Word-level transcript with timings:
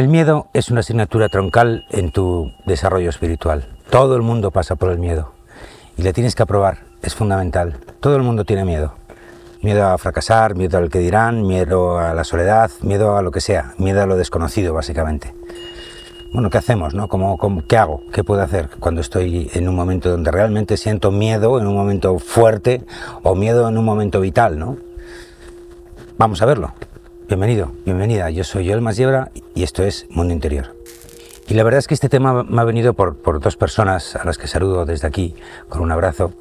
El 0.00 0.08
miedo 0.08 0.46
es 0.54 0.70
una 0.70 0.80
asignatura 0.80 1.28
troncal 1.28 1.84
en 1.90 2.10
tu 2.10 2.54
desarrollo 2.64 3.10
espiritual. 3.10 3.66
Todo 3.90 4.16
el 4.16 4.22
mundo 4.22 4.50
pasa 4.50 4.74
por 4.74 4.90
el 4.90 4.98
miedo 4.98 5.34
y 5.98 6.02
le 6.02 6.14
tienes 6.14 6.34
que 6.34 6.42
aprobar, 6.42 6.78
es 7.02 7.14
fundamental. 7.14 7.76
Todo 8.00 8.16
el 8.16 8.22
mundo 8.22 8.46
tiene 8.46 8.64
miedo. 8.64 8.94
Miedo 9.60 9.86
a 9.86 9.98
fracasar, 9.98 10.54
miedo 10.54 10.78
al 10.78 10.88
que 10.88 11.00
dirán, 11.00 11.46
miedo 11.46 11.98
a 11.98 12.14
la 12.14 12.24
soledad, 12.24 12.70
miedo 12.80 13.18
a 13.18 13.20
lo 13.20 13.30
que 13.30 13.42
sea, 13.42 13.74
miedo 13.76 14.02
a 14.02 14.06
lo 14.06 14.16
desconocido 14.16 14.72
básicamente. 14.72 15.34
Bueno, 16.32 16.48
¿qué 16.48 16.56
hacemos? 16.56 16.94
No? 16.94 17.06
¿Cómo, 17.08 17.36
qué 17.68 17.76
hago? 17.76 18.00
¿Qué 18.10 18.24
puedo 18.24 18.40
hacer 18.40 18.70
cuando 18.80 19.02
estoy 19.02 19.50
en 19.52 19.68
un 19.68 19.74
momento 19.74 20.10
donde 20.10 20.30
realmente 20.30 20.78
siento 20.78 21.10
miedo, 21.10 21.60
en 21.60 21.66
un 21.66 21.74
momento 21.74 22.18
fuerte 22.18 22.86
o 23.22 23.34
miedo 23.34 23.68
en 23.68 23.76
un 23.76 23.84
momento 23.84 24.22
vital? 24.22 24.58
¿no? 24.58 24.78
Vamos 26.16 26.40
a 26.40 26.46
verlo. 26.46 26.72
Bienvenido, 27.30 27.70
bienvenida. 27.84 28.28
Yo 28.30 28.42
soy 28.42 28.66
Joel 28.66 28.80
Masiebra 28.80 29.30
y 29.54 29.62
esto 29.62 29.84
es 29.84 30.08
Mundo 30.10 30.34
Interior. 30.34 30.74
Y 31.46 31.54
la 31.54 31.62
verdad 31.62 31.78
es 31.78 31.86
que 31.86 31.94
este 31.94 32.08
tema 32.08 32.42
me 32.42 32.60
ha 32.60 32.64
venido 32.64 32.92
por, 32.92 33.38
dos 33.40 33.56
personas 33.56 34.16
a 34.16 34.24
las 34.24 34.36
que 34.36 34.48
saludo 34.48 34.84
desde 34.84 35.06
aquí 35.06 35.36
con 35.68 35.80
un 35.80 35.92
abrazo, 35.92 36.32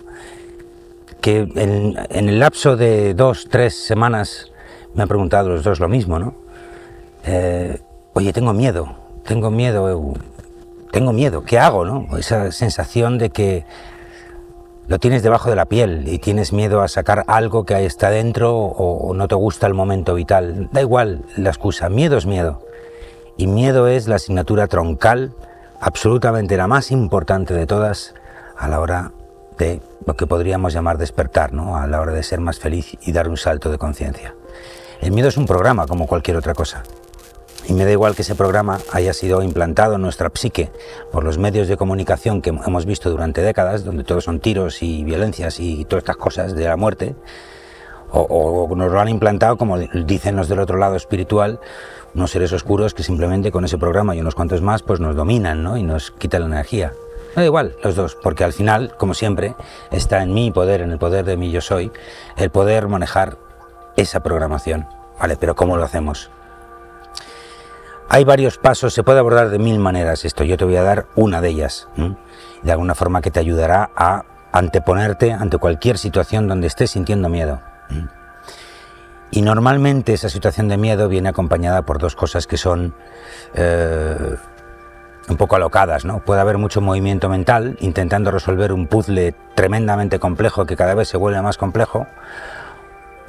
que 1.22 1.48
en, 1.54 1.96
el 2.10 2.40
lapso 2.40 2.76
de 2.76 3.14
dos, 3.14 3.50
tres 3.52 3.76
semanas 3.76 4.52
me 4.96 5.04
han 5.04 5.08
preguntado 5.08 5.50
los 5.50 5.64
dos 5.64 5.80
lo 5.80 5.88
mismo, 5.88 6.18
¿no? 6.18 6.34
Eh, 7.24 7.80
oye, 8.14 8.34
tengo 8.34 8.54
miedo, 8.54 8.96
tengo 9.28 9.52
miedo, 9.52 10.16
tengo 10.92 11.14
miedo, 11.14 11.44
¿qué 11.44 11.60
hago, 11.60 11.86
no? 11.86 12.18
Esa 12.18 12.52
sensación 12.52 13.20
de 13.20 13.30
que 13.30 13.64
lo 14.90 14.98
tienes 14.98 15.22
debajo 15.22 15.52
de 15.52 15.56
la 15.56 15.66
piel 15.66 16.08
y 16.08 16.18
tienes 16.18 16.52
miedo 16.52 16.82
a 16.82 16.88
sacar 16.88 17.24
algo 17.28 17.64
que 17.64 17.86
está 17.86 18.10
dentro 18.10 18.56
o, 18.56 19.14
no 19.14 19.28
te 19.28 19.36
gusta 19.36 19.68
el 19.68 19.76
momento 19.76 20.16
vital. 20.16 20.68
Da 20.72 20.82
igual 20.82 21.22
la 21.38 21.50
excusa, 21.50 21.90
miedo 21.90 22.18
es 22.18 22.26
miedo. 22.26 22.64
Y 23.38 23.46
miedo 23.46 23.88
es 23.88 24.08
la 24.08 24.16
asignatura 24.16 24.66
troncal, 24.68 25.36
absolutamente 25.80 26.58
la 26.58 26.68
más 26.68 26.90
importante 26.90 27.54
de 27.54 27.68
todas 27.68 28.16
a 28.58 28.68
la 28.68 28.80
hora 28.80 29.12
de 29.60 29.80
lo 30.08 30.16
que 30.16 30.26
podríamos 30.26 30.74
llamar 30.74 30.98
despertar, 30.98 31.54
¿no? 31.54 31.78
a 31.78 31.86
la 31.86 32.02
hora 32.02 32.12
de 32.12 32.24
ser 32.24 32.40
más 32.40 32.58
feliz 32.58 32.98
y 33.00 33.12
dar 33.12 33.30
un 33.30 33.38
salto 33.38 33.70
de 33.70 33.78
conciencia. 33.78 34.34
El 35.02 35.12
miedo 35.12 35.30
es 35.30 35.38
un 35.38 35.46
programa 35.46 35.86
como 35.86 36.08
cualquier 36.08 36.36
otra 36.36 36.56
cosa. 36.56 36.82
Y 37.68 37.74
me 37.74 37.86
da 37.86 37.92
igual 37.92 38.16
que 38.16 38.24
ese 38.24 38.36
programa 38.36 38.80
haya 38.92 39.14
sido 39.14 39.44
implantado 39.44 39.96
en 39.96 40.02
nuestra 40.02 40.32
psique 40.34 40.72
por 41.12 41.24
los 41.24 41.38
medios 41.38 41.68
de 41.68 41.78
comunicación 41.78 42.42
que 42.42 42.50
hemos 42.50 42.86
visto 42.86 43.10
durante 43.10 43.42
décadas, 43.42 43.84
donde 43.84 44.04
todos 44.04 44.24
son 44.24 44.40
tiros 44.40 44.82
y 44.82 45.04
violencias 45.04 45.60
y 45.60 45.86
todas 45.86 46.04
estas 46.04 46.18
cosas 46.18 46.56
de 46.56 46.66
la 46.66 46.78
muerte, 46.78 47.16
o, 48.12 48.68
nos 48.76 48.92
lo 48.92 49.00
han 49.00 49.10
implantado, 49.10 49.58
como 49.58 49.78
dicen 49.78 50.36
los 50.36 50.48
del 50.50 50.60
otro 50.60 50.78
lado 50.78 50.96
espiritual, 50.96 51.60
unos 52.16 52.32
seres 52.32 52.52
oscuros 52.54 52.94
que 52.94 53.04
simplemente 53.04 53.52
con 53.52 53.66
ese 53.66 53.78
programa 53.78 54.16
y 54.16 54.22
unos 54.22 54.36
cuantos 54.36 54.62
más 54.62 54.82
pues 54.82 55.00
nos 55.00 55.16
dominan 55.16 55.64
¿no? 55.64 55.78
y 55.78 55.84
nos 55.84 56.12
quitan 56.12 56.42
la 56.42 56.48
energía. 56.48 56.94
Me 57.36 57.44
da 57.44 57.46
igual 57.46 57.76
los 57.84 57.96
dos, 57.96 58.16
porque 58.16 58.44
al 58.44 58.54
final, 58.54 58.96
como 58.98 59.14
siempre, 59.14 59.54
está 59.92 60.24
en 60.24 60.34
mi 60.34 60.50
poder, 60.50 60.82
en 60.82 60.92
el 60.92 60.98
poder 60.98 61.26
de 61.26 61.38
mi 61.38 61.52
yo 61.52 61.62
soy, 61.62 61.92
el 62.38 62.50
poder 62.50 62.88
manejar 62.88 63.38
esa 63.96 64.22
programación. 64.22 64.88
Vale, 65.20 65.38
pero 65.38 65.56
¿cómo 65.56 65.78
lo 65.78 65.84
hacemos? 65.84 66.32
Hay 68.12 68.24
varios 68.24 68.58
pasos, 68.58 68.96
se 68.96 69.04
puede 69.04 69.20
abordar 69.20 69.50
de 69.50 69.60
mil 69.60 69.78
maneras 69.78 70.26
esto. 70.26 70.44
Yo 70.44 70.58
te 70.58 70.66
voy 70.66 70.76
a 70.76 70.82
dar 70.82 71.06
una 71.16 71.42
de 71.42 71.50
ellas, 71.50 71.88
de 72.64 72.72
alguna 72.72 72.96
forma 72.96 73.22
que 73.22 73.30
te 73.30 73.40
ayudará 73.40 73.92
a 73.96 74.26
anteponerte 74.52 75.32
ante 75.32 75.60
cualquier 75.60 76.00
situación 76.00 76.48
donde 76.48 76.66
estés 76.66 76.90
sintiendo 76.90 77.30
miedo. 77.30 77.62
Y 79.30 79.44
normalmente 79.44 80.14
esa 80.14 80.28
situación 80.28 80.70
de 80.70 80.78
miedo 80.78 81.08
viene 81.08 81.30
acompañada 81.30 81.84
por 81.84 82.00
dos 82.00 82.16
cosas 82.16 82.48
que 82.48 82.58
son 82.58 82.96
eh, 83.54 84.36
un 85.28 85.38
poco 85.38 85.56
alocadas, 85.56 86.04
¿no? 86.04 86.20
Puede 86.26 86.42
haber 86.42 86.58
mucho 86.58 86.82
movimiento 86.82 87.30
mental 87.30 87.78
intentando 87.80 88.32
resolver 88.32 88.74
un 88.74 88.88
puzzle 88.88 89.36
tremendamente 89.54 90.18
complejo 90.18 90.66
que 90.66 90.76
cada 90.76 90.96
vez 90.96 91.10
se 91.10 91.18
vuelve 91.18 91.44
más 91.44 91.60
complejo, 91.60 92.08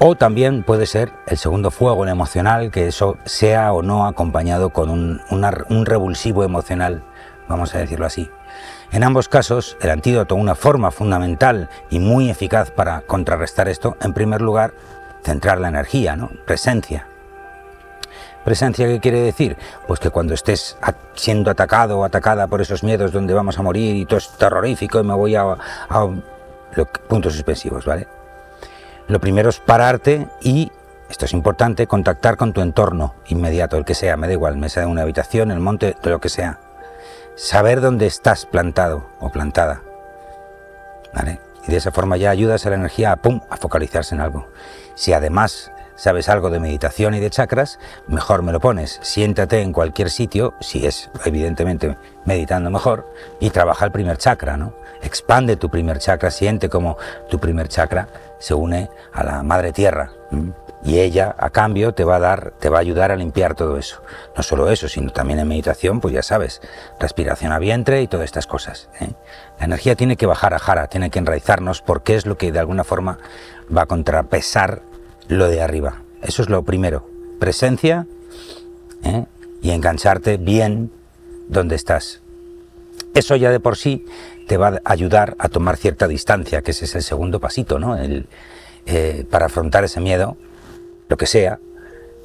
o 0.03 0.17
también 0.17 0.63
puede 0.63 0.87
ser 0.87 1.13
el 1.27 1.37
segundo 1.37 1.71
fuego, 1.71 2.05
el 2.05 2.09
emocional, 2.11 2.71
que 2.71 2.87
eso 2.87 3.19
sea 3.27 3.75
o 3.75 3.83
no 3.83 4.07
acompañado 4.07 4.71
con 4.71 4.89
un, 4.89 5.85
revulsivo 5.85 6.43
emocional, 6.43 7.03
vamos 7.49 7.75
a 7.75 7.81
decirlo 7.81 8.07
así. 8.07 8.31
En 8.93 9.05
ambos 9.05 9.29
casos, 9.29 9.77
el 9.83 9.91
antídoto, 9.91 10.37
una 10.37 10.55
forma 10.55 10.91
fundamental 10.91 11.69
y 11.91 11.99
muy 11.99 12.31
eficaz 12.31 12.71
para 12.71 13.03
contrarrestar 13.03 13.69
esto, 13.69 13.99
en 14.01 14.15
primer 14.15 14.41
lugar, 14.41 14.73
centrar 15.23 15.61
la 15.61 15.69
energía, 15.69 16.17
¿no? 16.17 16.31
Presencia. 16.47 17.07
¿Presencia 18.43 18.87
qué 18.87 19.01
quiere 19.01 19.21
decir? 19.21 19.59
Pues 19.87 20.01
que 20.01 20.09
cuando 20.09 20.33
estés 20.33 20.79
siendo 21.13 21.51
atacado 21.51 21.99
o 21.99 22.05
atacada 22.05 22.47
por 22.47 22.63
esos 22.63 22.83
miedos 22.83 23.13
donde 23.13 23.35
vamos 23.35 23.59
a 23.59 23.63
morir 23.63 23.97
y 23.97 24.07
todo 24.07 24.17
es 24.17 24.31
terrorífico 24.31 24.99
y 24.99 25.05
me 25.05 25.13
voy 25.13 25.35
a, 25.35 25.43
a 25.43 26.09
puntos 27.07 27.35
suspensivos, 27.35 27.85
¿vale? 27.85 28.09
Lo 29.11 29.21
primero 29.21 29.51
es 29.51 29.59
pararte 29.59 30.29
y, 30.41 30.71
esto 31.09 31.25
es 31.25 31.33
importante, 31.33 31.89
contactar 31.89 32.37
con 32.37 32.53
tu 32.53 32.61
entorno 32.61 33.17
inmediato, 33.27 33.77
el 33.77 33.85
que 33.85 33.97
sea, 33.97 34.17
me 34.17 34.29
da 34.29 34.35
igual, 34.35 34.57
mesa 34.57 34.83
de 34.83 34.87
una 34.87 35.03
habitación, 35.03 35.51
el 35.51 35.59
monte, 35.59 35.97
de 36.01 36.11
lo 36.11 36.21
que 36.21 36.29
sea. 36.29 36.61
Saber 37.35 37.81
dónde 37.81 38.07
estás 38.07 38.47
plantado 38.47 39.11
o 39.19 39.31
plantada. 39.31 39.83
¿Vale? 41.13 41.41
Y 41.67 41.73
de 41.73 41.79
esa 41.79 41.91
forma 41.91 42.19
ya 42.19 42.31
ayudas 42.31 42.65
a 42.67 42.71
la 42.71 42.77
energía 42.77 43.11
a, 43.11 43.17
pum, 43.17 43.41
a 43.51 43.57
focalizarse 43.57 44.15
en 44.15 44.21
algo. 44.21 44.47
Si 44.95 45.13
además 45.13 45.73
sabes 46.01 46.31
algo 46.31 46.49
de 46.49 46.61
meditación 46.61 47.15
y 47.15 47.21
de 47.21 47.29
chakras, 47.29 47.79
mejor 48.07 48.43
me 48.43 48.53
lo 48.53 48.61
pones. 48.61 48.99
Siéntate 49.03 49.61
en 49.61 49.75
cualquier 49.75 50.09
sitio, 50.09 50.55
si 50.61 50.87
es 50.87 51.11
evidentemente 51.27 51.99
meditando 52.25 52.71
mejor, 52.71 53.13
y 53.39 53.51
trabaja 53.51 53.85
el 53.85 53.93
primer 53.93 54.17
chakra, 54.17 54.57
¿no? 54.57 54.73
Expande 55.03 55.57
tu 55.57 55.69
primer 55.69 55.99
chakra, 55.99 56.31
siente 56.31 56.71
como 56.71 56.97
tu 57.29 57.39
primer 57.39 57.69
chakra 57.69 58.09
se 58.39 58.55
une 58.55 58.89
a 59.13 59.23
la 59.23 59.43
madre 59.43 59.73
tierra. 59.73 60.11
Y 60.83 60.99
ella, 60.99 61.37
a 61.39 61.51
cambio, 61.51 61.93
te 61.93 62.05
va 62.05 62.17
a 62.17 62.21
dar, 62.21 62.55
te 62.59 62.71
va 62.71 62.79
a 62.79 62.81
ayudar 62.81 63.13
a 63.13 63.17
limpiar 63.17 63.55
todo 63.55 63.77
eso. 63.77 64.03
No 64.35 64.43
solo 64.43 64.71
eso, 64.71 64.89
sino 64.89 65.11
también 65.13 65.39
en 65.39 65.47
meditación, 65.49 66.01
pues 66.01 66.15
ya 66.15 66.23
sabes, 66.23 66.63
respiración 66.99 67.53
a 67.53 67.59
vientre 67.59 68.01
y 68.01 68.09
todas 68.09 68.25
estas 68.25 68.47
cosas. 68.47 68.89
¿eh? 68.99 69.11
La 69.59 69.67
energía 69.67 69.95
tiene 69.95 70.17
que 70.17 70.25
bajar 70.25 70.55
a 70.55 70.59
jara, 70.59 70.87
tiene 70.87 71.11
que 71.11 71.19
enraizarnos, 71.19 71.83
porque 71.83 72.15
es 72.15 72.25
lo 72.25 72.39
que 72.39 72.51
de 72.51 72.59
alguna 72.59 72.85
forma 72.85 73.19
va 73.77 73.83
a 73.83 73.87
contrapesar 73.87 74.81
lo 75.31 75.49
de 75.49 75.63
arriba. 75.63 76.03
Eso 76.23 76.43
es 76.43 76.51
lo 76.51 76.63
primero. 76.65 77.09
Presencia 77.39 78.07
¿eh? 79.05 79.25
y 79.63 79.71
engancharte 79.71 80.37
bien 80.37 80.91
donde 81.49 81.77
estás. 81.77 82.21
Eso 83.15 83.37
ya 83.37 83.51
de 83.51 83.61
por 83.61 83.77
sí 83.77 84.05
te 84.47 84.57
va 84.57 84.69
a 84.69 84.81
ayudar 84.85 85.37
a 85.39 85.49
tomar 85.49 85.77
cierta 85.77 86.09
distancia, 86.09 86.63
que 86.63 86.73
ese 86.73 86.85
es 86.85 86.95
el 86.97 87.03
segundo 87.03 87.41
pasito, 87.41 87.79
¿no? 87.79 87.97
El, 87.97 88.27
eh, 88.87 89.25
para 89.31 89.47
afrontar 89.47 89.85
ese 89.85 90.01
miedo, 90.01 90.37
lo 91.09 91.17
que 91.17 91.27
sea, 91.27 91.59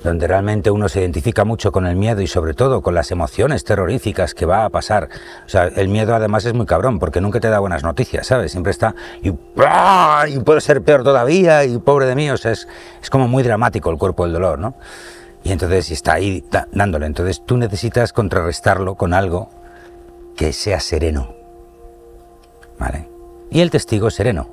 donde 0.03 0.27
realmente 0.27 0.69
uno 0.69 0.87
se 0.87 1.01
identifica 1.01 1.45
mucho 1.45 1.71
con 1.71 1.87
el 1.87 1.95
miedo 1.95 2.21
y 2.21 2.27
sobre 2.27 2.53
todo 2.53 2.81
con 2.81 2.93
las 2.93 3.11
emociones 3.11 3.63
terroríficas 3.63 4.33
que 4.33 4.45
va 4.45 4.65
a 4.65 4.69
pasar. 4.69 5.09
O 5.45 5.49
sea, 5.49 5.65
el 5.65 5.87
miedo 5.87 6.13
además 6.13 6.45
es 6.45 6.53
muy 6.53 6.65
cabrón 6.65 6.99
porque 6.99 7.21
nunca 7.21 7.39
te 7.39 7.49
da 7.49 7.59
buenas 7.59 7.83
noticias, 7.83 8.27
¿sabes? 8.27 8.51
Siempre 8.51 8.71
está 8.71 8.95
y, 9.23 9.29
y 9.29 10.39
puede 10.39 10.61
ser 10.61 10.83
peor 10.83 11.03
todavía 11.03 11.65
y 11.65 11.77
pobre 11.79 12.05
de 12.05 12.15
mí, 12.15 12.29
o 12.29 12.37
sea, 12.37 12.51
es, 12.51 12.67
es 13.01 13.09
como 13.09 13.27
muy 13.27 13.43
dramático 13.43 13.89
el 13.89 13.97
cuerpo 13.97 14.23
del 14.23 14.33
dolor, 14.33 14.59
¿no? 14.59 14.75
Y 15.43 15.51
entonces 15.51 15.91
está 15.91 16.13
ahí 16.13 16.43
dándole. 16.71 17.05
Entonces 17.05 17.43
tú 17.45 17.55
necesitas 17.57 18.13
contrarrestarlo 18.13 18.95
con 18.95 19.13
algo 19.13 19.49
que 20.35 20.53
sea 20.53 20.79
sereno, 20.79 21.33
¿Vale? 22.77 23.07
Y 23.51 23.61
el 23.61 23.71
testigo 23.71 24.09
sereno. 24.09 24.49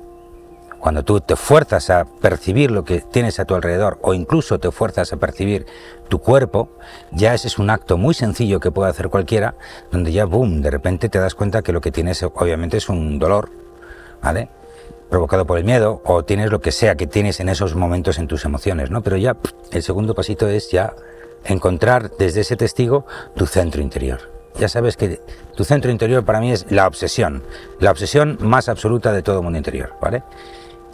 Cuando 0.83 1.05
tú 1.05 1.21
te 1.21 1.37
fuerzas 1.37 1.89
a 1.89 2.03
percibir 2.03 2.69
lo 2.69 2.83
que 2.83 2.99
tienes 2.99 3.39
a 3.39 3.45
tu 3.45 3.55
alrededor 3.55 3.99
o 4.01 4.13
incluso 4.13 4.59
te 4.59 4.69
fuerzas 4.69 5.13
a 5.13 5.15
percibir 5.15 5.65
tu 6.09 6.19
cuerpo, 6.19 6.71
ya 7.13 7.33
ese 7.33 7.47
es 7.47 7.57
un 7.57 7.69
acto 7.69 7.97
muy 7.97 8.13
sencillo 8.13 8.59
que 8.59 8.69
puede 8.69 8.89
hacer 8.89 9.07
cualquiera, 9.07 9.55
donde 9.93 10.11
ya, 10.11 10.25
boom, 10.25 10.61
de 10.61 10.69
repente 10.71 11.07
te 11.07 11.19
das 11.19 11.35
cuenta 11.35 11.61
que 11.61 11.71
lo 11.71 11.79
que 11.79 11.93
tienes 11.93 12.21
obviamente 12.21 12.75
es 12.75 12.89
un 12.89 13.17
dolor, 13.17 13.49
¿vale? 14.21 14.49
provocado 15.09 15.45
por 15.45 15.57
el 15.57 15.63
miedo 15.63 16.01
o 16.03 16.25
tienes 16.25 16.51
lo 16.51 16.59
que 16.59 16.73
sea 16.73 16.95
que 16.95 17.07
tienes 17.07 17.39
en 17.39 17.47
esos 17.47 17.75
momentos 17.75 18.19
en 18.19 18.27
tus 18.27 18.43
emociones, 18.43 18.91
¿no? 18.91 19.01
Pero 19.01 19.15
ya 19.15 19.37
el 19.71 19.83
segundo 19.83 20.13
pasito 20.13 20.49
es 20.49 20.69
ya 20.69 20.93
encontrar 21.45 22.11
desde 22.19 22.41
ese 22.41 22.57
testigo 22.57 23.05
tu 23.37 23.45
centro 23.45 23.81
interior 23.81 24.33
ya 24.59 24.67
sabes 24.67 24.97
que 24.97 25.19
tu 25.55 25.63
centro 25.63 25.91
interior 25.91 26.23
para 26.23 26.39
mí 26.39 26.51
es 26.51 26.65
la 26.69 26.85
obsesión, 26.85 27.43
la 27.79 27.91
obsesión 27.91 28.37
más 28.39 28.69
absoluta 28.69 29.11
de 29.11 29.23
todo 29.23 29.37
el 29.37 29.43
mundo 29.43 29.57
interior, 29.57 29.93
¿vale? 29.99 30.23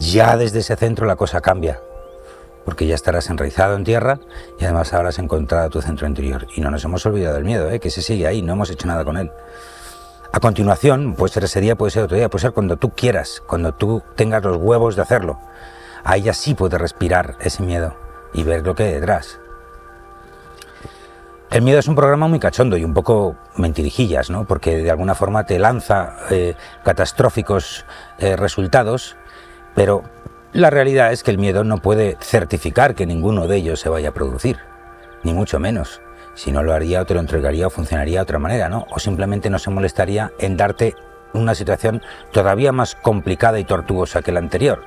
Ya 0.00 0.34
desde 0.38 0.60
ese 0.60 0.76
centro 0.76 1.06
la 1.06 1.14
cosa 1.14 1.42
cambia, 1.42 1.78
porque 2.64 2.86
ya 2.86 2.94
estarás 2.94 3.28
enraizado 3.28 3.76
en 3.76 3.84
tierra 3.84 4.18
y 4.58 4.64
además 4.64 4.94
habrás 4.94 5.18
encontrado 5.18 5.68
tu 5.68 5.82
centro 5.82 6.06
interior. 6.06 6.46
Y 6.56 6.62
no 6.62 6.70
nos 6.70 6.82
hemos 6.84 7.04
olvidado 7.04 7.34
del 7.34 7.44
miedo, 7.44 7.70
¿eh? 7.70 7.80
que 7.80 7.90
se 7.90 8.00
sigue 8.00 8.26
ahí, 8.26 8.40
no 8.40 8.54
hemos 8.54 8.70
hecho 8.70 8.86
nada 8.86 9.04
con 9.04 9.18
él. 9.18 9.30
A 10.32 10.40
continuación, 10.40 11.14
puede 11.16 11.34
ser 11.34 11.44
ese 11.44 11.60
día, 11.60 11.76
puede 11.76 11.90
ser 11.90 12.04
otro 12.04 12.16
día, 12.16 12.30
puede 12.30 12.40
ser 12.40 12.52
cuando 12.52 12.78
tú 12.78 12.90
quieras, 12.90 13.42
cuando 13.46 13.74
tú 13.74 14.02
tengas 14.16 14.42
los 14.42 14.56
huevos 14.56 14.96
de 14.96 15.02
hacerlo. 15.02 15.38
Ahí 16.02 16.22
ya 16.22 16.32
sí 16.32 16.54
puedes 16.54 16.80
respirar 16.80 17.36
ese 17.40 17.62
miedo 17.62 17.94
y 18.32 18.42
ver 18.42 18.66
lo 18.66 18.74
que 18.74 18.84
hay 18.84 18.92
detrás. 18.94 19.38
El 21.50 21.62
miedo 21.62 21.80
es 21.80 21.88
un 21.88 21.96
programa 21.96 22.28
muy 22.28 22.38
cachondo 22.38 22.76
y 22.76 22.84
un 22.84 22.94
poco 22.94 23.36
mentirijillas, 23.56 24.30
¿no? 24.30 24.44
Porque 24.44 24.76
de 24.76 24.90
alguna 24.90 25.16
forma 25.16 25.44
te 25.46 25.58
lanza 25.58 26.16
eh, 26.30 26.54
catastróficos 26.84 27.84
eh, 28.18 28.36
resultados, 28.36 29.16
pero 29.74 30.02
la 30.52 30.70
realidad 30.70 31.12
es 31.12 31.22
que 31.22 31.30
el 31.30 31.38
miedo 31.38 31.62
no 31.62 31.78
puede 31.78 32.16
certificar 32.20 32.94
que 32.94 33.06
ninguno 33.06 33.46
de 33.46 33.56
ellos 33.56 33.78
se 33.78 33.88
vaya 33.88 34.08
a 34.08 34.14
producir, 34.14 34.58
ni 35.22 35.32
mucho 35.32 35.60
menos. 35.60 36.00
Si 36.34 36.50
no 36.50 36.62
lo 36.62 36.72
haría 36.72 37.02
o 37.02 37.06
te 37.06 37.14
lo 37.14 37.20
entregaría 37.20 37.66
o 37.66 37.70
funcionaría 37.70 38.18
de 38.18 38.22
otra 38.22 38.38
manera, 38.38 38.68
¿no? 38.68 38.86
O 38.90 38.98
simplemente 38.98 39.50
no 39.50 39.58
se 39.58 39.70
molestaría 39.70 40.32
en 40.38 40.56
darte 40.56 40.94
una 41.34 41.54
situación 41.54 42.02
todavía 42.32 42.72
más 42.72 42.94
complicada 42.96 43.60
y 43.60 43.64
tortuosa 43.64 44.22
que 44.22 44.32
la 44.32 44.40
anterior. 44.40 44.82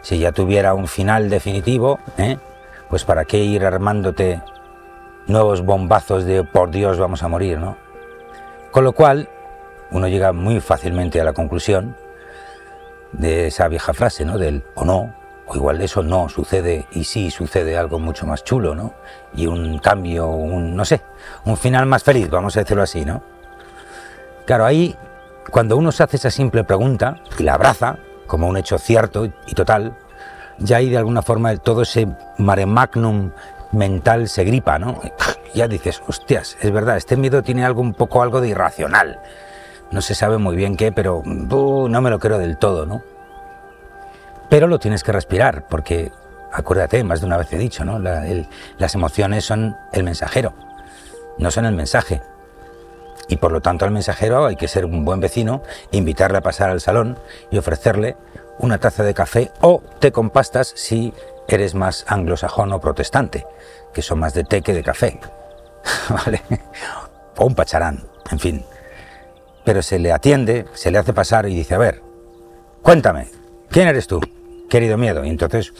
Si 0.00 0.18
ya 0.18 0.32
tuviera 0.32 0.74
un 0.74 0.88
final 0.88 1.28
definitivo, 1.28 1.98
¿eh? 2.16 2.38
pues 2.88 3.04
para 3.04 3.24
qué 3.24 3.38
ir 3.38 3.64
armándote 3.64 4.40
nuevos 5.26 5.62
bombazos 5.62 6.24
de 6.24 6.44
por 6.44 6.70
Dios 6.70 6.98
vamos 6.98 7.22
a 7.22 7.28
morir, 7.28 7.58
¿no? 7.58 7.76
Con 8.70 8.84
lo 8.84 8.92
cual, 8.92 9.28
uno 9.90 10.08
llega 10.08 10.32
muy 10.32 10.60
fácilmente 10.60 11.20
a 11.20 11.24
la 11.24 11.32
conclusión 11.32 11.96
de 13.18 13.48
esa 13.48 13.68
vieja 13.68 13.92
frase, 13.94 14.24
¿no? 14.24 14.38
Del 14.38 14.64
o 14.74 14.84
no, 14.84 15.14
o 15.46 15.54
igual 15.54 15.80
eso 15.80 16.02
no 16.02 16.28
sucede 16.28 16.86
y 16.92 17.04
sí 17.04 17.30
sucede 17.30 17.76
algo 17.76 17.98
mucho 17.98 18.26
más 18.26 18.44
chulo, 18.44 18.74
¿no? 18.74 18.94
Y 19.34 19.46
un 19.46 19.78
cambio, 19.78 20.28
un, 20.28 20.74
no 20.76 20.84
sé, 20.84 21.00
un 21.44 21.56
final 21.56 21.86
más 21.86 22.02
feliz, 22.02 22.30
vamos 22.30 22.56
a 22.56 22.60
decirlo 22.60 22.82
así, 22.82 23.04
¿no? 23.04 23.22
Claro, 24.46 24.64
ahí, 24.66 24.96
cuando 25.50 25.76
uno 25.76 25.92
se 25.92 26.02
hace 26.02 26.16
esa 26.16 26.30
simple 26.30 26.64
pregunta 26.64 27.16
y 27.38 27.42
la 27.42 27.54
abraza 27.54 27.98
como 28.26 28.48
un 28.48 28.56
hecho 28.56 28.78
cierto 28.78 29.26
y 29.46 29.54
total, 29.54 29.96
ya 30.58 30.78
ahí 30.78 30.88
de 30.88 30.98
alguna 30.98 31.22
forma 31.22 31.56
todo 31.56 31.82
ese 31.82 32.08
mare 32.38 32.66
magnum 32.66 33.32
mental 33.72 34.28
se 34.28 34.44
gripa, 34.44 34.78
¿no? 34.78 35.00
Ya 35.54 35.68
dices, 35.68 36.02
hostias, 36.06 36.56
es 36.60 36.70
verdad, 36.72 36.96
este 36.96 37.16
miedo 37.16 37.42
tiene 37.42 37.64
algo 37.64 37.80
un 37.80 37.94
poco 37.94 38.22
algo 38.22 38.40
de 38.40 38.48
irracional. 38.48 39.20
No 39.94 40.02
se 40.02 40.16
sabe 40.16 40.38
muy 40.38 40.56
bien 40.56 40.76
qué, 40.76 40.90
pero 40.90 41.18
uh, 41.18 41.88
no 41.88 42.00
me 42.00 42.10
lo 42.10 42.18
creo 42.18 42.36
del 42.38 42.58
todo, 42.58 42.84
¿no? 42.84 43.04
Pero 44.50 44.66
lo 44.66 44.80
tienes 44.80 45.04
que 45.04 45.12
respirar, 45.12 45.68
porque 45.68 46.10
acuérdate, 46.52 47.04
más 47.04 47.20
de 47.20 47.26
una 47.26 47.36
vez 47.36 47.52
he 47.52 47.58
dicho, 47.58 47.84
¿no? 47.84 48.00
las 48.00 48.94
emociones 48.96 49.44
son 49.44 49.76
el 49.92 50.02
mensajero, 50.02 50.52
no 51.38 51.48
son 51.52 51.66
el 51.66 51.76
mensaje. 51.76 52.22
Y 53.28 53.36
por 53.36 53.52
lo 53.52 53.60
tanto 53.60 53.84
al 53.84 53.92
mensajero 53.92 54.46
hay 54.46 54.56
que 54.56 54.66
ser 54.66 54.84
un 54.84 55.04
buen 55.04 55.20
vecino, 55.20 55.62
invitarle 55.92 56.38
a 56.38 56.42
pasar 56.42 56.70
al 56.70 56.80
salón 56.80 57.16
y 57.52 57.58
ofrecerle 57.58 58.16
una 58.58 58.78
taza 58.78 59.04
de 59.04 59.14
café 59.14 59.52
o 59.60 59.80
té 60.00 60.10
con 60.10 60.30
pastas 60.30 60.72
si 60.74 61.14
eres 61.46 61.76
más 61.76 62.04
anglosajón 62.08 62.72
o 62.72 62.80
protestante, 62.80 63.46
que 63.92 64.02
son 64.02 64.18
más 64.18 64.34
de 64.34 64.42
té 64.42 64.60
que 64.60 64.74
de 64.74 64.82
café. 64.82 65.20
¿Vale? 66.08 66.42
O 67.36 67.46
un 67.46 67.54
pacharán, 67.54 68.02
en 68.32 68.38
fin. 68.40 68.64
Pero 69.64 69.82
se 69.82 69.98
le 69.98 70.12
atiende, 70.12 70.66
se 70.74 70.90
le 70.90 70.98
hace 70.98 71.12
pasar 71.12 71.48
y 71.48 71.54
dice, 71.54 71.74
a 71.74 71.78
ver, 71.78 72.02
cuéntame, 72.82 73.28
¿quién 73.70 73.88
eres 73.88 74.06
tú, 74.06 74.20
querido 74.68 74.98
miedo? 74.98 75.24
Y 75.24 75.30
entonces 75.30 75.72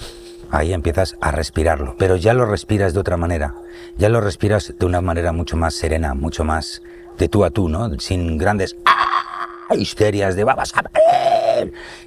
ahí 0.50 0.72
empiezas 0.72 1.16
a 1.20 1.30
respirarlo, 1.30 1.96
pero 1.98 2.16
ya 2.16 2.34
lo 2.34 2.46
respiras 2.46 2.94
de 2.94 3.00
otra 3.00 3.16
manera, 3.16 3.54
ya 3.96 4.08
lo 4.08 4.20
respiras 4.20 4.74
de 4.78 4.86
una 4.86 5.00
manera 5.00 5.32
mucho 5.32 5.56
más 5.56 5.74
serena, 5.74 6.14
mucho 6.14 6.44
más 6.44 6.82
de 7.18 7.28
tú 7.28 7.44
a 7.44 7.50
tú, 7.50 7.68
¿no? 7.68 7.98
Sin 8.00 8.38
grandes 8.38 8.76
¡ah! 8.84 9.74
histerias 9.76 10.36
de 10.36 10.44
babas 10.44 10.72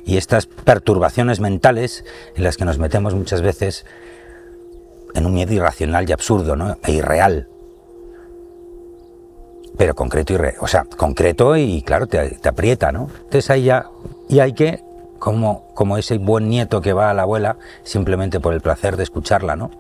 y 0.06 0.18
estas 0.18 0.46
perturbaciones 0.46 1.40
mentales 1.40 2.06
en 2.36 2.44
las 2.44 2.58
que 2.58 2.66
nos 2.66 2.80
metemos 2.80 3.14
muchas 3.14 3.42
veces 3.42 3.86
en 5.14 5.26
un 5.26 5.34
miedo 5.34 5.54
irracional 5.54 6.08
y 6.10 6.14
absurdo, 6.14 6.56
¿no? 6.56 6.78
E 6.84 6.92
irreal. 6.94 7.48
Pero 9.78 9.96
concreto 9.96 10.34
y 10.34 10.38
re, 10.38 10.56
o 10.60 10.68
sea, 10.68 10.86
concreto 10.86 11.56
y 11.56 11.82
claro, 11.84 12.08
te, 12.08 12.40
aprieta, 12.48 12.92
¿no? 12.92 13.10
Entonces 13.16 13.50
ahí 13.50 13.66
ya, 13.66 13.86
y 14.28 14.40
hay 14.40 14.54
que, 14.54 14.84
como, 15.20 15.68
como 15.74 15.98
ese 15.98 16.18
buen 16.18 16.50
nieto 16.50 16.82
que 16.82 16.94
va 16.94 17.10
a 17.10 17.14
la 17.14 17.24
abuela, 17.24 17.58
simplemente 17.84 18.40
por 18.40 18.54
el 18.54 18.62
placer 18.62 18.98
de 18.98 19.04
escucharla, 19.04 19.56
¿no? 19.56 19.72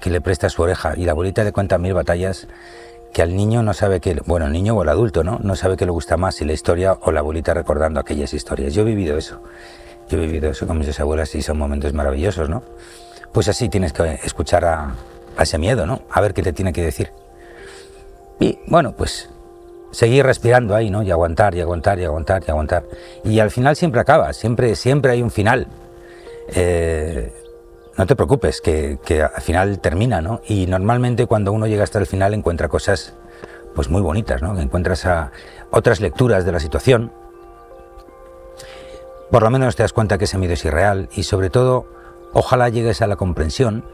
Que 0.00 0.10
le 0.10 0.20
presta 0.20 0.48
su 0.50 0.62
oreja 0.62 0.94
y 0.96 1.04
la 1.04 1.12
abuelita 1.12 1.42
le 1.42 1.52
cuenta 1.52 1.78
mil 1.78 1.94
batallas 1.94 2.46
que 3.12 3.22
al 3.22 3.34
niño 3.36 3.62
no 3.62 3.72
sabe 3.74 4.00
que, 4.00 4.20
bueno, 4.26 4.46
el 4.46 4.52
niño 4.52 4.74
o 4.74 4.82
el 4.82 4.88
adulto, 4.88 5.24
¿no? 5.24 5.38
No 5.42 5.56
sabe 5.56 5.76
que 5.76 5.84
le 5.84 5.90
gusta 5.90 6.16
más 6.16 6.36
si 6.36 6.44
la 6.44 6.52
historia 6.52 6.92
o 7.00 7.10
la 7.10 7.20
abuelita 7.20 7.54
recordando 7.54 8.00
aquellas 8.00 8.34
historias. 8.34 8.74
Yo 8.74 8.82
he 8.82 8.84
vivido 8.84 9.16
eso. 9.16 9.40
Yo 10.08 10.18
he 10.18 10.20
vivido 10.20 10.50
eso 10.50 10.66
con 10.66 10.78
mis 10.78 11.00
abuelas 11.00 11.34
y 11.34 11.42
son 11.42 11.58
momentos 11.58 11.92
maravillosos, 11.92 12.48
¿no? 12.48 12.62
Pues 13.32 13.48
así 13.48 13.68
tienes 13.68 13.92
que 13.92 14.20
escuchar 14.24 14.64
a, 14.64 14.94
ese 15.38 15.58
miedo, 15.58 15.86
¿no? 15.86 16.02
A 16.10 16.20
ver 16.20 16.34
qué 16.34 16.42
te 16.42 16.52
tiene 16.52 16.72
que 16.72 16.82
decir. 16.82 17.12
Y 18.40 18.58
bueno, 18.66 18.92
pues 18.96 19.28
seguir 19.90 20.24
respirando 20.24 20.74
ahí, 20.74 20.90
¿no? 20.90 21.02
Y 21.02 21.10
aguantar, 21.10 21.54
y 21.54 21.60
aguantar, 21.60 21.98
y 21.98 22.04
aguantar, 22.04 22.42
y 22.46 22.50
aguantar. 22.50 22.84
Y 23.24 23.40
al 23.40 23.50
final 23.50 23.76
siempre 23.76 24.00
acaba, 24.00 24.32
siempre, 24.32 24.74
siempre 24.76 25.12
hay 25.12 25.22
un 25.22 25.30
final. 25.30 25.66
Eh, 26.48 27.32
no 27.96 28.06
te 28.06 28.14
preocupes, 28.14 28.60
que, 28.60 28.98
al 29.22 29.42
final 29.42 29.80
termina, 29.80 30.20
¿no? 30.20 30.40
Y 30.46 30.66
normalmente 30.66 31.26
cuando 31.26 31.52
uno 31.52 31.66
llega 31.66 31.82
hasta 31.82 31.98
el 31.98 32.06
final 32.06 32.32
encuentra 32.32 32.68
cosas 32.68 33.14
pues 33.74 33.90
muy 33.90 34.00
bonitas, 34.00 34.40
¿no? 34.40 34.58
Encuentras 34.58 35.04
a 35.04 35.32
otras 35.70 36.00
lecturas 36.00 36.44
de 36.44 36.52
la 36.52 36.60
situación. 36.60 37.12
Por 39.30 39.42
lo 39.42 39.50
menos 39.50 39.76
te 39.76 39.82
das 39.82 39.92
cuenta 39.92 40.16
que 40.16 40.24
ese 40.24 40.38
miedo 40.38 40.54
es 40.54 40.64
irreal 40.64 41.08
y 41.12 41.24
sobre 41.24 41.50
todo, 41.50 41.86
ojalá 42.32 42.68
llegues 42.68 43.02
a 43.02 43.06
la 43.06 43.16
comprensión 43.16 43.84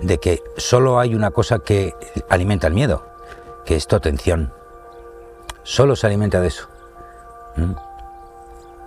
de 0.00 0.18
que 0.18 0.42
solo 0.56 0.98
hay 1.00 1.14
una 1.14 1.32
cosa 1.32 1.58
que 1.58 1.94
alimenta 2.28 2.68
el 2.68 2.74
miedo, 2.74 3.02
que 3.68 3.76
es 3.76 3.86
tu 3.86 3.96
atención. 3.96 4.50
Solo 5.62 5.94
se 5.94 6.06
alimenta 6.06 6.40
de 6.40 6.48
eso. 6.48 6.70
¿Mm? 7.56 7.72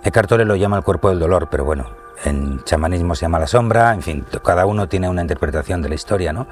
Eckhart 0.02 0.28
Tolle 0.28 0.44
lo 0.44 0.56
llama 0.56 0.76
el 0.76 0.82
cuerpo 0.82 1.08
del 1.08 1.20
dolor, 1.20 1.46
pero 1.48 1.64
bueno, 1.64 1.90
en 2.24 2.64
chamanismo 2.64 3.14
se 3.14 3.22
llama 3.22 3.38
la 3.38 3.46
sombra, 3.46 3.94
en 3.94 4.02
fin, 4.02 4.24
cada 4.44 4.66
uno 4.66 4.88
tiene 4.88 5.08
una 5.08 5.22
interpretación 5.22 5.82
de 5.82 5.88
la 5.88 5.94
historia, 5.94 6.32
¿no? 6.32 6.48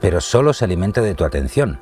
Pero 0.00 0.22
solo 0.22 0.54
se 0.54 0.64
alimenta 0.64 1.02
de 1.02 1.14
tu 1.14 1.26
atención, 1.26 1.78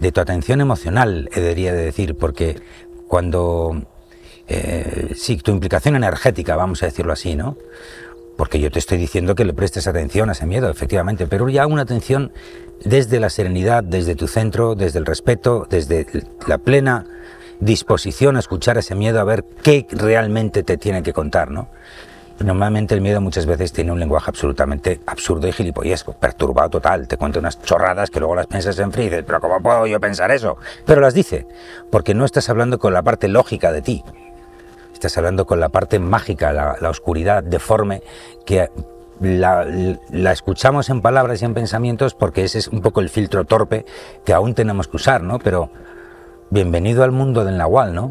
de 0.00 0.12
tu 0.12 0.20
atención 0.22 0.62
emocional, 0.62 1.28
debería 1.34 1.74
de 1.74 1.84
decir, 1.84 2.16
porque 2.16 2.62
cuando, 3.08 3.82
eh, 4.48 5.12
sí, 5.14 5.36
tu 5.36 5.50
implicación 5.50 5.94
energética, 5.94 6.56
vamos 6.56 6.82
a 6.82 6.86
decirlo 6.86 7.12
así, 7.12 7.36
¿no? 7.36 7.58
Porque 8.36 8.60
yo 8.60 8.70
te 8.70 8.78
estoy 8.78 8.98
diciendo 8.98 9.34
que 9.34 9.44
le 9.44 9.54
prestes 9.54 9.86
atención 9.86 10.28
a 10.28 10.32
ese 10.32 10.46
miedo, 10.46 10.68
efectivamente, 10.68 11.26
pero 11.26 11.48
ya 11.48 11.66
una 11.66 11.82
atención 11.82 12.32
desde 12.84 13.20
la 13.20 13.30
serenidad, 13.30 13.82
desde 13.82 14.14
tu 14.14 14.28
centro, 14.28 14.74
desde 14.74 14.98
el 14.98 15.06
respeto, 15.06 15.66
desde 15.68 16.06
la 16.46 16.58
plena 16.58 17.06
disposición 17.60 18.36
a 18.36 18.40
escuchar 18.40 18.76
ese 18.78 18.94
miedo, 18.94 19.20
a 19.20 19.24
ver 19.24 19.44
qué 19.62 19.86
realmente 19.90 20.62
te 20.62 20.76
tiene 20.76 21.02
que 21.02 21.12
contar, 21.12 21.50
¿no? 21.50 21.68
Normalmente 22.38 22.94
el 22.94 23.00
miedo 23.00 23.22
muchas 23.22 23.46
veces 23.46 23.72
tiene 23.72 23.92
un 23.92 23.98
lenguaje 23.98 24.28
absolutamente 24.28 25.00
absurdo 25.06 25.48
y 25.48 25.52
gilipollesco, 25.52 26.12
perturbado 26.12 26.68
total, 26.68 27.08
te 27.08 27.16
cuenta 27.16 27.38
unas 27.38 27.62
chorradas 27.62 28.10
que 28.10 28.20
luego 28.20 28.34
las 28.34 28.46
piensas 28.46 28.78
en 28.78 28.92
frío 28.92 29.24
pero 29.26 29.40
¿cómo 29.40 29.62
puedo 29.62 29.86
yo 29.86 29.98
pensar 30.00 30.30
eso? 30.30 30.58
Pero 30.84 31.00
las 31.00 31.14
dice, 31.14 31.46
porque 31.90 32.12
no 32.12 32.26
estás 32.26 32.50
hablando 32.50 32.78
con 32.78 32.92
la 32.92 33.02
parte 33.02 33.28
lógica 33.28 33.72
de 33.72 33.80
ti, 33.80 34.04
estás 34.96 35.16
hablando 35.18 35.46
con 35.46 35.60
la 35.60 35.68
parte 35.68 35.98
mágica, 35.98 36.52
la, 36.52 36.90
oscuridad 36.90 37.42
deforme, 37.42 38.02
que 38.44 38.70
la, 39.20 40.32
escuchamos 40.32 40.88
en 40.90 41.02
palabras 41.02 41.42
y 41.42 41.44
en 41.44 41.54
pensamientos 41.54 42.14
porque 42.14 42.44
ese 42.44 42.58
es 42.58 42.68
un 42.68 42.80
poco 42.80 43.00
el 43.00 43.10
filtro 43.10 43.44
torpe 43.44 43.84
que 44.24 44.32
aún 44.32 44.54
tenemos 44.54 44.88
que 44.88 44.96
usar, 44.96 45.22
¿no? 45.22 45.38
Pero 45.38 45.70
bienvenido 46.50 47.04
al 47.04 47.12
mundo 47.12 47.44
del 47.44 47.58
Nahual, 47.58 47.94
¿no? 47.94 48.10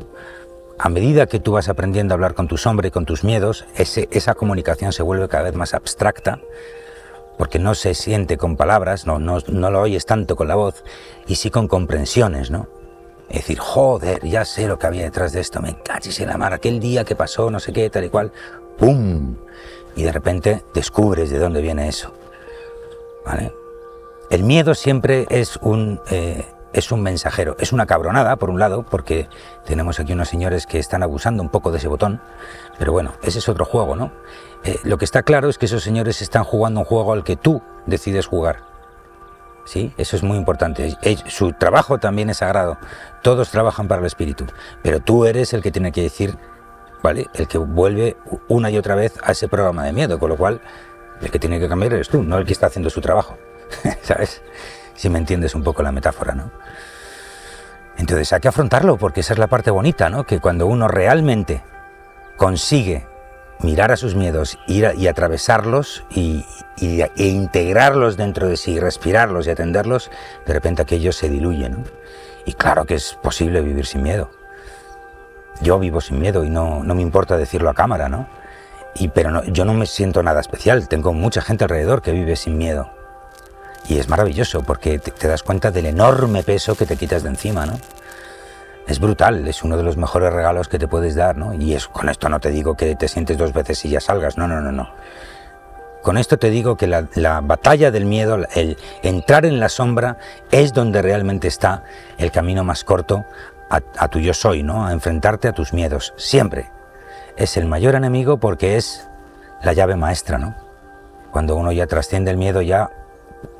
A 0.77 0.89
medida 0.89 1.25
que 1.25 1.39
tú 1.39 1.53
vas 1.53 1.69
aprendiendo 1.69 2.13
a 2.13 2.15
hablar 2.15 2.33
con 2.33 2.47
tu 2.47 2.57
sombra 2.57 2.87
y 2.87 2.91
con 2.91 3.05
tus 3.05 3.23
miedos, 3.23 3.65
esa 3.77 4.35
comunicación 4.35 4.91
se 4.91 5.03
vuelve 5.03 5.27
cada 5.27 5.45
vez 5.45 5.55
más 5.55 5.73
abstracta, 5.73 6.39
porque 7.37 7.59
no 7.59 7.75
se 7.75 7.93
siente 7.93 8.37
con 8.37 8.57
palabras, 8.57 9.07
no, 9.07 9.19
no, 9.19 9.39
lo 9.71 9.81
oyes 9.81 10.05
tanto 10.05 10.35
con 10.35 10.47
la 10.47 10.55
voz, 10.55 10.83
y 11.27 11.35
sí 11.35 11.49
con 11.49 11.67
comprensiones, 11.67 12.51
¿no? 12.51 12.67
Es 13.29 13.37
decir, 13.37 13.59
joder, 13.59 14.23
ya 14.25 14.45
sé 14.45 14.67
lo 14.67 14.77
que 14.77 14.87
había 14.87 15.03
detrás 15.03 15.33
de 15.33 15.41
esto, 15.41 15.61
me 15.61 15.77
cachis 15.81 16.19
en 16.19 16.29
la 16.29 16.37
mar, 16.37 16.53
aquel 16.53 16.79
día 16.79 17.03
que 17.03 17.15
pasó, 17.15 17.49
no 17.49 17.59
sé 17.59 17.73
qué, 17.73 17.89
tal 17.89 18.05
y 18.05 18.09
cual, 18.09 18.31
¡pum! 18.77 19.35
Y 19.95 20.03
de 20.03 20.11
repente 20.11 20.63
descubres 20.73 21.29
de 21.29 21.39
dónde 21.39 21.61
viene 21.61 21.87
eso, 21.87 22.13
¿vale? 23.25 23.53
El 24.29 24.43
miedo 24.43 24.73
siempre 24.73 25.25
es 25.29 25.57
un... 25.57 26.01
Eh, 26.09 26.45
es 26.75 26.91
un 26.91 27.01
mensajero. 27.01 27.55
Es 27.57 27.71
una 27.71 27.85
cabronada, 27.85 28.35
por 28.35 28.49
un 28.49 28.59
lado, 28.59 28.83
porque 28.83 29.29
tenemos 29.65 29.99
aquí 30.01 30.11
unos 30.11 30.27
señores 30.27 30.67
que 30.67 30.77
están 30.77 31.03
abusando 31.03 31.41
un 31.41 31.47
poco 31.47 31.71
de 31.71 31.77
ese 31.77 31.87
botón, 31.87 32.21
pero 32.77 32.91
bueno, 32.91 33.13
ese 33.23 33.39
es 33.39 33.47
otro 33.47 33.63
juego, 33.63 33.95
¿no? 33.95 34.11
Eh, 34.65 34.77
lo 34.83 34.97
que 34.97 35.05
está 35.05 35.23
claro 35.23 35.47
es 35.47 35.57
que 35.57 35.67
esos 35.67 35.83
señores 35.83 36.21
están 36.21 36.43
jugando 36.43 36.81
un 36.81 36.85
juego 36.85 37.13
al 37.13 37.23
que 37.23 37.37
tú 37.37 37.61
decides 37.85 38.27
jugar. 38.27 38.74
¿Sí? 39.65 39.93
Eso 39.97 40.15
es 40.15 40.23
muy 40.23 40.37
importante. 40.37 40.95
Su 41.27 41.53
trabajo 41.53 41.97
también 41.97 42.29
es 42.29 42.37
sagrado. 42.37 42.77
Todos 43.23 43.49
trabajan 43.49 43.87
para 43.87 43.99
el 44.01 44.05
espíritu, 44.05 44.45
pero 44.83 44.99
tú 44.99 45.25
eres 45.25 45.53
el 45.53 45.61
que 45.61 45.71
tiene 45.71 45.91
que 45.91 46.03
decir, 46.03 46.37
¿vale? 47.01 47.27
El 47.33 47.47
que 47.47 47.57
vuelve 47.57 48.15
una 48.47 48.69
y 48.69 48.77
otra 48.77 48.95
vez 48.95 49.13
a 49.23 49.31
ese 49.31 49.47
programa 49.47 49.83
de 49.83 49.93
miedo, 49.93 50.19
con 50.19 50.29
lo 50.29 50.37
cual 50.37 50.61
el 51.21 51.31
que 51.31 51.39
tiene 51.39 51.59
que 51.59 51.67
cambiar 51.67 51.93
eres 51.93 52.09
tú, 52.09 52.21
no 52.21 52.37
el 52.37 52.45
que 52.45 52.53
está 52.53 52.67
haciendo 52.67 52.89
su 52.89 53.01
trabajo. 53.01 53.37
¿Sabes? 54.03 54.43
si 54.95 55.09
me 55.09 55.19
entiendes 55.19 55.53
un 55.55 55.63
poco 55.63 55.83
la 55.83 55.91
metáfora, 55.91 56.33
¿no? 56.33 56.51
Entonces 57.97 58.31
hay 58.33 58.39
que 58.39 58.47
afrontarlo 58.47 58.97
porque 58.97 59.21
esa 59.21 59.33
es 59.33 59.39
la 59.39 59.47
parte 59.47 59.71
bonita, 59.71 60.09
¿no? 60.09 60.25
Que 60.25 60.39
cuando 60.39 60.67
uno 60.67 60.87
realmente 60.87 61.61
consigue 62.37 63.07
mirar 63.59 63.91
a 63.91 63.97
sus 63.97 64.15
miedos 64.15 64.57
ir 64.67 64.91
y 64.97 65.07
atravesarlos 65.07 66.03
y, 66.09 66.45
e 66.77 67.27
integrarlos 67.27 68.17
dentro 68.17 68.47
de 68.47 68.57
sí, 68.57 68.79
respirarlos 68.79 69.47
y 69.47 69.51
atenderlos, 69.51 70.11
de 70.45 70.53
repente 70.53 70.81
aquellos 70.81 71.15
se 71.15 71.29
diluyen. 71.29 71.85
Y 72.45 72.53
claro 72.53 72.85
que 72.85 72.95
es 72.95 73.17
posible 73.21 73.61
vivir 73.61 73.85
sin 73.85 74.03
miedo. 74.03 74.29
Yo 75.61 75.79
vivo 75.79 76.01
sin 76.01 76.19
miedo 76.19 76.43
y 76.43 76.49
no, 76.49 76.83
no 76.83 76.95
me 76.95 77.01
importa 77.01 77.37
decirlo 77.37 77.69
a 77.69 77.73
cámara, 77.73 78.09
¿no? 78.09 78.27
Y, 78.93 79.07
pero 79.09 79.43
yo 79.45 79.65
no 79.65 79.73
me 79.73 79.85
siento 79.85 80.21
nada 80.21 80.41
especial, 80.41 80.87
tengo 80.87 81.13
mucha 81.13 81.41
gente 81.41 81.63
alrededor 81.63 82.01
que 82.01 82.11
vive 82.11 82.35
sin 82.35 82.57
miedo. 82.57 82.91
Y 83.87 83.99
es 83.99 84.09
maravilloso 84.09 84.63
porque 84.63 84.99
te, 84.99 85.11
te 85.11 85.27
das 85.27 85.43
cuenta 85.43 85.71
del 85.71 85.85
enorme 85.85 86.43
peso 86.43 86.75
que 86.75 86.85
te 86.85 86.97
quitas 86.97 87.23
de 87.23 87.29
encima, 87.29 87.65
¿no? 87.65 87.77
Es 88.87 88.99
brutal, 88.99 89.47
es 89.47 89.63
uno 89.63 89.77
de 89.77 89.83
los 89.83 89.97
mejores 89.97 90.31
regalos 90.31 90.67
que 90.67 90.77
te 90.77 90.87
puedes 90.87 91.15
dar, 91.15 91.37
¿no? 91.37 91.53
Y 91.53 91.73
es, 91.73 91.87
con 91.87 92.09
esto 92.09 92.29
no 92.29 92.39
te 92.39 92.51
digo 92.51 92.75
que 92.75 92.95
te 92.95 93.07
sientes 93.07 93.37
dos 93.37 93.51
veces 93.51 93.83
y 93.85 93.89
ya 93.89 93.99
salgas, 93.99 94.37
no, 94.37 94.47
no, 94.47 94.61
no, 94.61 94.71
no. 94.71 94.89
Con 96.03 96.17
esto 96.17 96.37
te 96.37 96.51
digo 96.51 96.77
que 96.77 96.85
la, 96.85 97.41
batalla 97.41 97.89
del 97.89 98.05
miedo, 98.05 98.37
el 98.53 98.77
entrar 99.01 99.43
en 99.43 99.59
la 99.59 99.69
sombra, 99.69 100.17
es 100.51 100.71
donde 100.71 101.01
realmente 101.01 101.47
está 101.47 101.83
el 102.19 102.31
camino 102.31 102.63
más 102.63 102.83
corto 102.83 103.25
a, 103.69 104.07
tu 104.07 104.19
yo 104.19 104.35
soy, 104.35 104.61
¿no? 104.61 104.85
A 104.85 104.93
enfrentarte 104.93 105.47
a 105.47 105.53
tus 105.53 105.73
miedos, 105.73 106.13
siempre. 106.15 106.69
Es 107.37 107.57
el 107.57 107.65
mayor 107.65 107.95
enemigo 107.95 108.37
porque 108.37 108.77
es 108.77 109.09
la 109.63 109.73
llave 109.73 109.95
maestra, 109.95 110.37
¿no? 110.37 110.55
Cuando 111.31 111.55
uno 111.55 111.71
ya 111.71 111.87
trasciende 111.87 112.29
el 112.29 112.37
miedo, 112.37 112.61
ya 112.61 112.91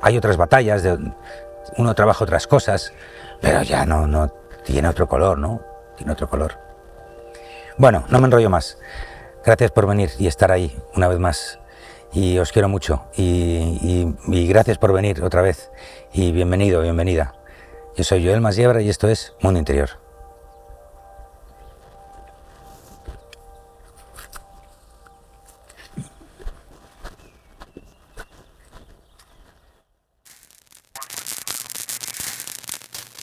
hay 0.00 0.16
otras 0.16 0.36
batallas, 0.36 0.84
uno 1.76 1.94
trabaja 1.96 2.22
otras 2.22 2.46
cosas, 2.46 2.92
pero 3.40 3.62
ya 3.62 3.84
no, 3.84 4.06
no 4.06 4.30
tiene 4.66 4.88
otro 4.88 5.08
color, 5.08 5.38
¿no? 5.38 5.62
Tiene 5.96 6.12
otro 6.12 6.28
color. 6.28 6.58
Bueno, 7.78 8.04
no 8.10 8.18
me 8.18 8.26
enrollo 8.26 8.50
más. 8.50 8.78
Gracias 9.44 9.70
por 9.70 9.86
venir 9.86 10.10
y 10.18 10.26
estar 10.26 10.50
ahí 10.50 10.76
una 10.94 11.08
vez 11.08 11.18
más. 11.18 11.60
Y 12.12 12.38
os 12.38 12.50
quiero 12.52 12.68
mucho. 12.68 13.04
Y, 13.16 14.14
gracias 14.48 14.78
por 14.78 14.92
venir 14.92 15.22
otra 15.22 15.40
vez. 15.40 15.70
Y 16.12 16.32
bienvenido, 16.32 16.82
bienvenida. 16.82 17.34
Yo 17.96 18.04
soy 18.04 18.26
Joel 18.26 18.40
Masiebra 18.40 18.82
y 18.82 18.88
esto 18.88 19.08
es 19.08 19.34
Mundo 19.40 19.58
Interior. 19.58 20.05